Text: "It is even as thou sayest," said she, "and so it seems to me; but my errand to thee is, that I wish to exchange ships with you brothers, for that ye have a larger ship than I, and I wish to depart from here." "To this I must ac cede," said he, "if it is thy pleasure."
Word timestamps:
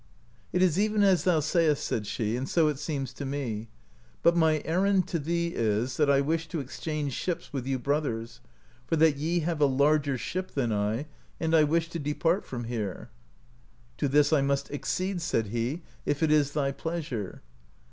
"It 0.51 0.63
is 0.63 0.79
even 0.79 1.03
as 1.03 1.25
thou 1.25 1.41
sayest," 1.41 1.85
said 1.85 2.07
she, 2.07 2.35
"and 2.35 2.49
so 2.49 2.67
it 2.69 2.79
seems 2.79 3.13
to 3.13 3.23
me; 3.23 3.67
but 4.23 4.35
my 4.35 4.63
errand 4.65 5.07
to 5.09 5.19
thee 5.19 5.51
is, 5.53 5.95
that 5.97 6.09
I 6.09 6.21
wish 6.21 6.47
to 6.47 6.59
exchange 6.59 7.13
ships 7.13 7.53
with 7.53 7.67
you 7.67 7.77
brothers, 7.77 8.39
for 8.87 8.95
that 8.95 9.17
ye 9.17 9.41
have 9.41 9.61
a 9.61 9.67
larger 9.67 10.17
ship 10.17 10.55
than 10.55 10.73
I, 10.73 11.05
and 11.39 11.53
I 11.55 11.65
wish 11.65 11.87
to 11.89 11.99
depart 11.99 12.47
from 12.47 12.63
here." 12.63 13.11
"To 13.97 14.07
this 14.07 14.33
I 14.33 14.41
must 14.41 14.71
ac 14.71 14.85
cede," 14.85 15.21
said 15.21 15.45
he, 15.49 15.83
"if 16.07 16.23
it 16.23 16.31
is 16.31 16.53
thy 16.53 16.71
pleasure." 16.71 17.43